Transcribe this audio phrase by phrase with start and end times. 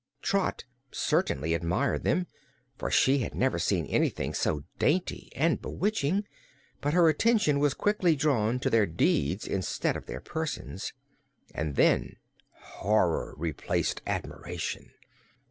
[0.23, 2.25] Trot certainly admired them,
[2.75, 6.23] for she had never seen anything so dainty and bewitching,
[6.81, 10.91] but her attention was quickly drawn to their deeds instead of their persons,
[11.53, 12.15] and then
[12.79, 14.89] horror replaced admiration.